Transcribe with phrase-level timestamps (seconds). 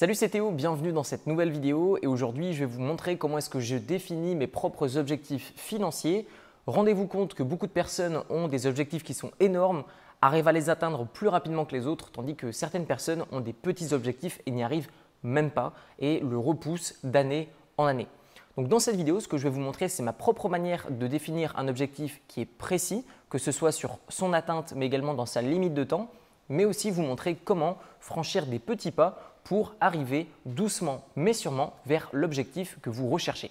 [0.00, 3.36] Salut c'est Théo, bienvenue dans cette nouvelle vidéo et aujourd'hui je vais vous montrer comment
[3.36, 6.26] est-ce que je définis mes propres objectifs financiers.
[6.66, 9.84] Rendez-vous compte que beaucoup de personnes ont des objectifs qui sont énormes,
[10.22, 13.52] arrivent à les atteindre plus rapidement que les autres, tandis que certaines personnes ont des
[13.52, 14.88] petits objectifs et n'y arrivent
[15.22, 18.08] même pas et le repoussent d'année en année.
[18.56, 21.06] Donc dans cette vidéo, ce que je vais vous montrer, c'est ma propre manière de
[21.08, 25.26] définir un objectif qui est précis, que ce soit sur son atteinte, mais également dans
[25.26, 26.08] sa limite de temps,
[26.48, 32.08] mais aussi vous montrer comment franchir des petits pas pour arriver doucement mais sûrement vers
[32.12, 33.50] l'objectif que vous recherchez.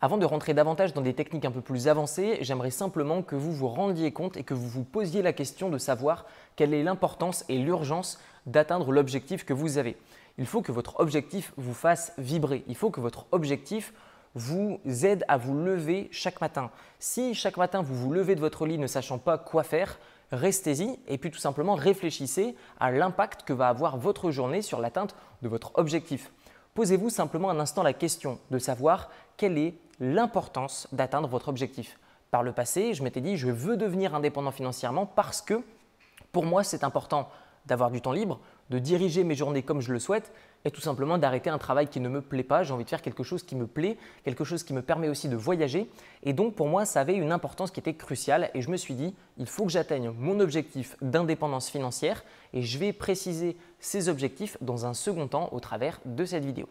[0.00, 3.52] Avant de rentrer davantage dans des techniques un peu plus avancées, j'aimerais simplement que vous
[3.52, 7.44] vous rendiez compte et que vous vous posiez la question de savoir quelle est l'importance
[7.48, 9.96] et l'urgence d'atteindre l'objectif que vous avez.
[10.36, 12.64] Il faut que votre objectif vous fasse vibrer.
[12.66, 13.94] Il faut que votre objectif
[14.34, 16.72] vous aide à vous lever chaque matin.
[16.98, 19.96] Si chaque matin vous vous levez de votre lit ne sachant pas quoi faire,
[20.32, 25.14] restez-y et puis tout simplement réfléchissez à l'impact que va avoir votre journée sur l'atteinte
[25.42, 26.32] de votre objectif.
[26.74, 31.98] Posez-vous simplement un instant la question de savoir quelle est l'importance d'atteindre votre objectif.
[32.30, 35.62] Par le passé, je m'étais dit je veux devenir indépendant financièrement parce que
[36.32, 37.28] pour moi c'est important
[37.64, 40.32] d'avoir du temps libre, de diriger mes journées comme je le souhaite
[40.64, 42.64] et tout simplement d'arrêter un travail qui ne me plaît pas.
[42.64, 45.28] J'ai envie de faire quelque chose qui me plaît, quelque chose qui me permet aussi
[45.28, 45.88] de voyager.
[46.24, 48.94] Et donc pour moi, ça avait une importance qui était cruciale et je me suis
[48.94, 54.56] dit, il faut que j'atteigne mon objectif d'indépendance financière et je vais préciser ces objectifs
[54.60, 56.68] dans un second temps au travers de cette vidéo.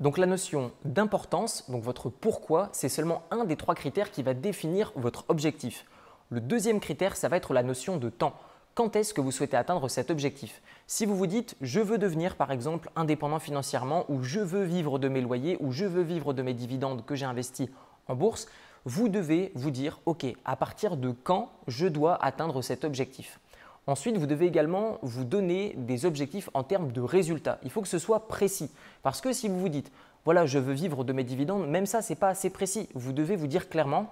[0.00, 4.34] Donc la notion d'importance, donc votre pourquoi, c'est seulement un des trois critères qui va
[4.34, 5.86] définir votre objectif.
[6.30, 8.34] Le deuxième critère, ça va être la notion de temps
[8.74, 10.60] quand est-ce que vous souhaitez atteindre cet objectif?
[10.86, 14.98] Si vous vous dites je veux devenir par exemple indépendant financièrement ou je veux vivre
[14.98, 17.68] de mes loyers ou je veux vivre de mes dividendes que j'ai investis
[18.08, 18.48] en bourse,
[18.84, 23.40] vous devez vous dire ok, à partir de quand je dois atteindre cet objectif?
[23.86, 27.58] Ensuite, vous devez également vous donner des objectifs en termes de résultats.
[27.64, 28.70] Il faut que ce soit précis.
[29.02, 29.92] Parce que si vous vous dites,
[30.24, 32.88] voilà, je veux vivre de mes dividendes, même ça, ce n'est pas assez précis.
[32.94, 34.10] Vous devez vous dire clairement,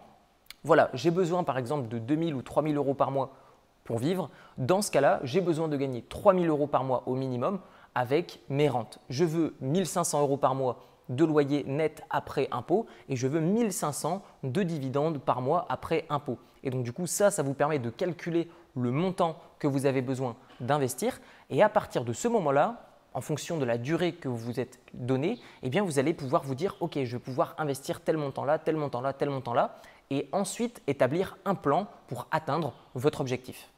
[0.62, 3.32] voilà, j'ai besoin par exemple de 2000 ou 3000 euros par mois
[3.84, 4.30] pour vivre.
[4.58, 7.60] Dans ce cas-là, j'ai besoin de gagner 3 000 euros par mois au minimum
[7.94, 8.98] avec mes rentes.
[9.08, 14.22] Je veux 1500 euros par mois de loyer net après impôt et je veux 1500
[14.44, 16.38] de dividendes par mois après impôt.
[16.62, 20.00] Et donc du coup, ça, ça vous permet de calculer le montant que vous avez
[20.00, 21.20] besoin d'investir.
[21.50, 24.80] Et à partir de ce moment-là, en fonction de la durée que vous vous êtes
[24.94, 28.58] donné, eh bien vous allez pouvoir vous dire, OK, je vais pouvoir investir tel montant-là,
[28.58, 29.76] tel montant-là, tel montant-là,
[30.10, 33.71] et ensuite établir un plan pour atteindre votre objectif.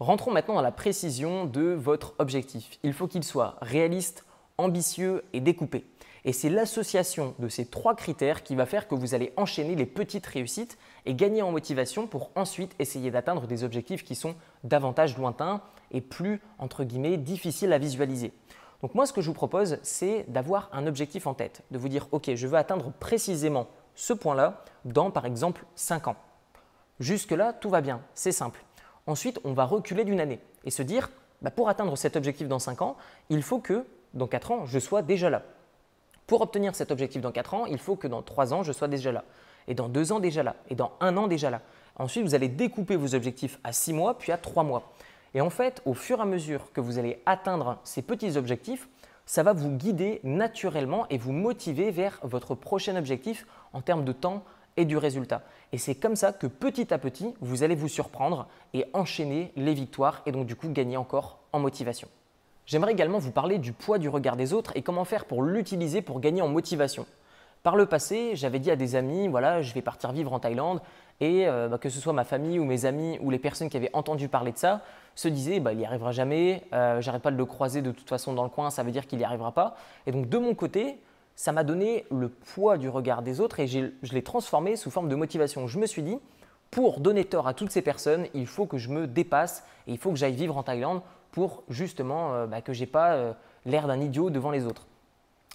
[0.00, 2.78] Rentrons maintenant dans la précision de votre objectif.
[2.84, 4.24] Il faut qu'il soit réaliste,
[4.56, 5.86] ambitieux et découpé.
[6.24, 9.86] Et c'est l'association de ces trois critères qui va faire que vous allez enchaîner les
[9.86, 15.16] petites réussites et gagner en motivation pour ensuite essayer d'atteindre des objectifs qui sont davantage
[15.18, 18.32] lointains et plus, entre guillemets, difficiles à visualiser.
[18.82, 21.88] Donc moi, ce que je vous propose, c'est d'avoir un objectif en tête, de vous
[21.88, 23.66] dire, OK, je veux atteindre précisément
[23.96, 26.16] ce point-là dans, par exemple, 5 ans.
[27.00, 28.62] Jusque-là, tout va bien, c'est simple.
[29.08, 31.08] Ensuite, on va reculer d'une année et se dire,
[31.40, 32.96] bah, pour atteindre cet objectif dans 5 ans,
[33.30, 35.42] il faut que dans 4 ans, je sois déjà là.
[36.26, 38.86] Pour obtenir cet objectif dans 4 ans, il faut que dans 3 ans, je sois
[38.86, 39.24] déjà là.
[39.66, 40.56] Et dans 2 ans déjà là.
[40.68, 41.62] Et dans 1 an déjà là.
[41.96, 44.92] Ensuite, vous allez découper vos objectifs à 6 mois, puis à 3 mois.
[45.32, 48.90] Et en fait, au fur et à mesure que vous allez atteindre ces petits objectifs,
[49.24, 54.12] ça va vous guider naturellement et vous motiver vers votre prochain objectif en termes de
[54.12, 54.44] temps,
[54.78, 55.42] et du résultat.
[55.72, 59.74] Et c'est comme ça que petit à petit, vous allez vous surprendre et enchaîner les
[59.74, 62.08] victoires et donc du coup gagner encore en motivation.
[62.64, 66.00] J'aimerais également vous parler du poids du regard des autres et comment faire pour l'utiliser
[66.00, 67.06] pour gagner en motivation.
[67.64, 70.80] Par le passé, j'avais dit à des amis, voilà, je vais partir vivre en Thaïlande
[71.20, 73.76] et euh, bah, que ce soit ma famille ou mes amis ou les personnes qui
[73.76, 74.82] avaient entendu parler de ça,
[75.16, 78.08] se disaient, bah, il n'y arrivera jamais, euh, j'arrête pas de le croiser de toute
[78.08, 79.76] façon dans le coin, ça veut dire qu'il n'y arrivera pas.
[80.06, 81.00] Et donc de mon côté,
[81.38, 85.08] ça m'a donné le poids du regard des autres et je l'ai transformé sous forme
[85.08, 85.68] de motivation.
[85.68, 86.18] Je me suis dit,
[86.72, 89.98] pour donner tort à toutes ces personnes, il faut que je me dépasse et il
[89.98, 91.00] faut que j'aille vivre en Thaïlande
[91.30, 93.32] pour justement euh, bah, que je n'ai pas euh,
[93.66, 94.88] l'air d'un idiot devant les autres.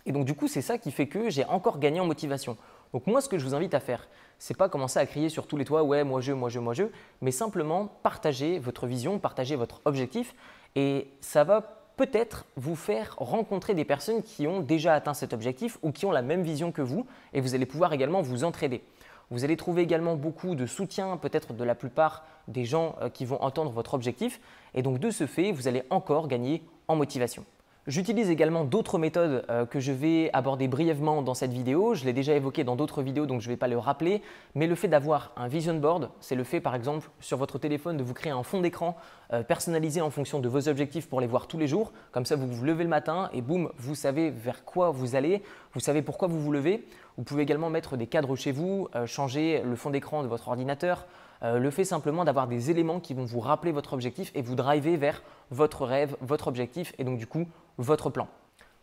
[0.06, 2.56] Et donc du coup, c'est ça qui fait que j'ai encore gagné en motivation.
[2.94, 4.08] Donc moi, ce que je vous invite à faire,
[4.40, 6.74] c'est pas commencer à crier sur tous les toits, ouais, moi je, moi je, moi
[6.74, 6.84] je,
[7.20, 10.34] mais simplement partager votre vision, partager votre objectif,
[10.78, 15.78] et ça va peut-être vous faire rencontrer des personnes qui ont déjà atteint cet objectif
[15.82, 18.84] ou qui ont la même vision que vous et vous allez pouvoir également vous entraider.
[19.30, 23.26] Vous allez trouver également beaucoup de soutien peut-être de la plupart des gens euh, qui
[23.26, 24.40] vont entendre votre objectif
[24.74, 27.46] et donc de ce fait, vous allez encore gagner en motivation.
[27.86, 31.96] J'utilise également d'autres méthodes euh, que je vais aborder brièvement dans cette vidéo.
[31.96, 34.22] Je l'ai déjà évoqué dans d'autres vidéos, donc je ne vais pas le rappeler.
[34.56, 37.98] Mais le fait d'avoir un vision board, c'est le fait par exemple sur votre téléphone
[37.98, 38.96] de vous créer un fond d'écran
[39.34, 41.92] euh, personnalisé en fonction de vos objectifs pour les voir tous les jours.
[42.14, 45.44] Comme ça, vous vous levez le matin et boum, vous savez vers quoi vous allez,
[45.74, 46.88] vous savez pourquoi vous vous levez.
[47.18, 50.48] Vous pouvez également mettre des cadres chez vous, euh, changer le fond d'écran de votre
[50.48, 51.06] ordinateur,
[51.44, 54.98] le fait simplement d'avoir des éléments qui vont vous rappeler votre objectif et vous driver
[54.98, 57.46] vers votre rêve, votre objectif et donc du coup
[57.78, 58.28] votre plan.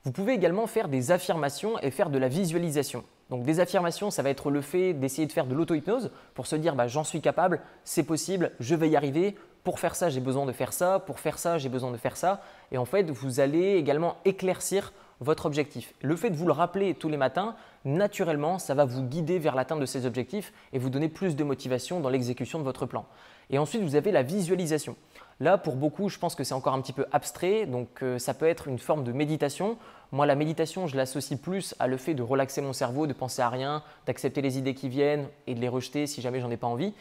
[0.04, 3.04] Vous pouvez également faire des affirmations et faire de la visualisation.
[3.28, 6.56] Donc des affirmations, ça va être le fait d'essayer de faire de l'auto-hypnose pour se
[6.56, 9.36] dire bah, j'en suis capable, c'est possible, je vais y arriver.
[9.62, 11.00] Pour faire ça, j'ai besoin de faire ça.
[11.00, 12.40] Pour faire ça, j'ai besoin de faire ça.
[12.72, 15.92] Et en fait, vous allez également éclaircir votre objectif.
[16.00, 17.54] Le fait de vous le rappeler tous les matins,
[17.84, 21.44] naturellement, ça va vous guider vers l'atteinte de ces objectifs et vous donner plus de
[21.44, 23.06] motivation dans l'exécution de votre plan.
[23.50, 24.96] Et ensuite, vous avez la visualisation.
[25.40, 28.34] Là, pour beaucoup, je pense que c'est encore un petit peu abstrait, donc euh, ça
[28.34, 29.78] peut être une forme de méditation.
[30.12, 33.40] Moi, la méditation, je l'associe plus à le fait de relaxer mon cerveau, de penser
[33.42, 36.56] à rien, d'accepter les idées qui viennent et de les rejeter si jamais j'en ai
[36.56, 36.92] pas envie.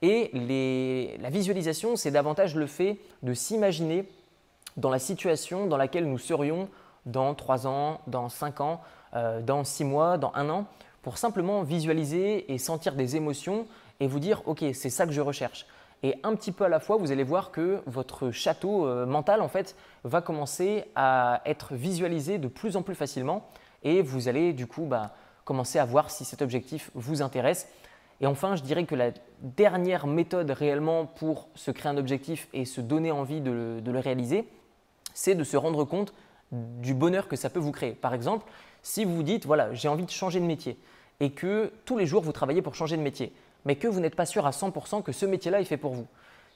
[0.00, 0.30] Et
[1.20, 4.08] la visualisation, c'est davantage le fait de s'imaginer
[4.76, 6.68] dans la situation dans laquelle nous serions
[7.04, 8.80] dans 3 ans, dans 5 ans,
[9.14, 10.66] dans 6 mois, dans 1 an,
[11.02, 13.66] pour simplement visualiser et sentir des émotions
[14.00, 15.66] et vous dire, OK, c'est ça que je recherche.
[16.02, 19.40] Et un petit peu à la fois, vous allez voir que votre château euh, mental,
[19.40, 19.74] en fait,
[20.04, 23.48] va commencer à être visualisé de plus en plus facilement.
[23.82, 25.14] Et vous allez, du coup, bah,
[25.44, 27.68] commencer à voir si cet objectif vous intéresse.
[28.20, 29.10] Et enfin, je dirais que la
[29.40, 34.48] dernière méthode réellement pour se créer un objectif et se donner envie de le réaliser,
[35.14, 36.12] c'est de se rendre compte
[36.52, 37.92] du bonheur que ça peut vous créer.
[37.92, 38.44] Par exemple,
[38.88, 40.78] si vous vous dites, voilà, j'ai envie de changer de métier
[41.20, 43.32] et que tous les jours vous travaillez pour changer de métier,
[43.66, 46.06] mais que vous n'êtes pas sûr à 100% que ce métier-là est fait pour vous.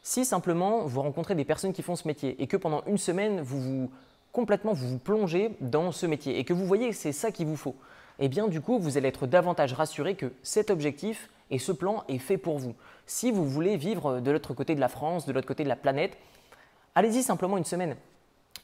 [0.03, 3.43] Si simplement vous rencontrez des personnes qui font ce métier et que pendant une semaine
[3.43, 3.91] vous vous
[4.33, 7.57] complètement vous, plongez dans ce métier et que vous voyez que c'est ça qu'il vous
[7.57, 7.77] faut,
[8.19, 12.03] eh bien du coup vous allez être davantage rassuré que cet objectif et ce plan
[12.09, 12.75] est fait pour vous.
[13.05, 15.77] Si vous voulez vivre de l'autre côté de la France, de l'autre côté de la
[15.77, 16.17] planète,
[16.95, 17.95] allez-y simplement une semaine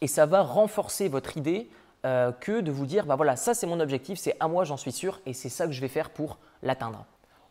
[0.01, 1.69] et ça va renforcer votre idée
[2.05, 4.77] euh, que de vous dire bah voilà ça c'est mon objectif, c'est à moi j'en
[4.77, 7.05] suis sûr et c'est ça que je vais faire pour l'atteindre.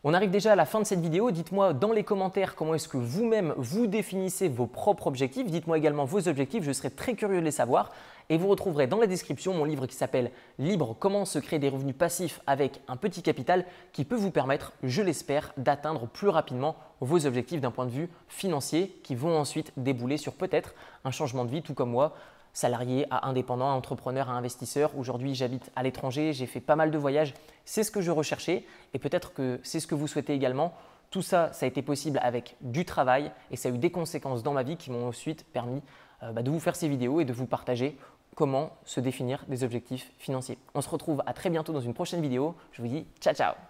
[0.04, 1.32] On arrive déjà à la fin de cette vidéo.
[1.32, 5.50] Dites-moi dans les commentaires comment est-ce que vous-même vous définissez vos propres objectifs.
[5.50, 7.90] Dites-moi également vos objectifs, je serais très curieux de les savoir.
[8.30, 11.68] Et vous retrouverez dans la description mon livre qui s'appelle Libre, comment se créer des
[11.68, 16.76] revenus passifs avec un petit capital qui peut vous permettre, je l'espère, d'atteindre plus rapidement
[17.00, 20.74] vos objectifs d'un point de vue financier qui vont ensuite débouler sur peut-être
[21.04, 22.14] un changement de vie tout comme moi
[22.58, 24.90] salarié à indépendant, à entrepreneur, à investisseur.
[24.98, 27.34] Aujourd'hui, j'habite à l'étranger, j'ai fait pas mal de voyages.
[27.64, 28.64] C'est ce que je recherchais
[28.94, 30.74] et peut-être que c'est ce que vous souhaitez également.
[31.10, 34.42] Tout ça, ça a été possible avec du travail et ça a eu des conséquences
[34.42, 35.82] dans ma vie qui m'ont ensuite permis
[36.24, 37.96] euh, bah, de vous faire ces vidéos et de vous partager
[38.34, 40.58] comment se définir des objectifs financiers.
[40.74, 42.56] On se retrouve à très bientôt dans une prochaine vidéo.
[42.72, 43.67] Je vous dis ciao ciao